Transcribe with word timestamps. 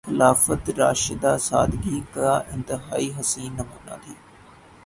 خلافت 0.07 0.69
راشدہ 0.77 1.35
سادگی 1.39 1.99
کا 2.13 2.31
انتہائی 2.53 3.11
حسین 3.19 3.51
نمونہ 3.53 3.95
تھی۔ 4.03 4.13